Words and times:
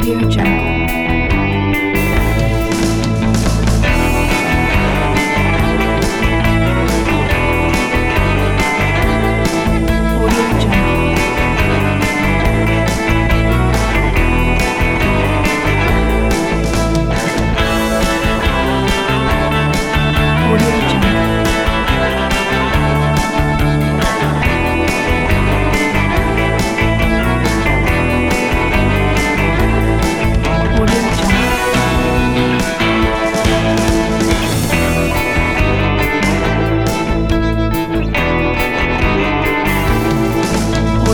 Audio 0.00 0.18
Jungle. 0.30 0.79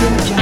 Yeah. 0.00 0.39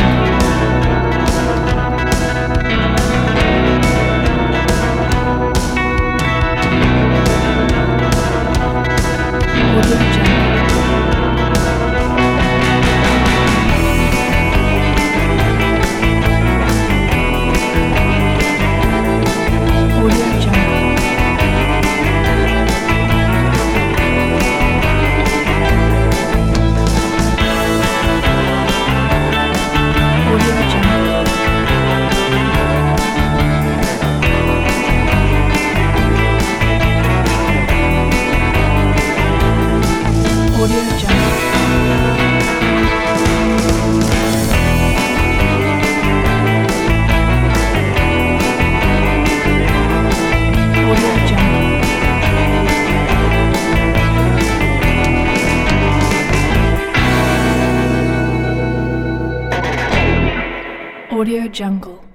Audio 61.19 61.49
Jungle. 61.49 62.08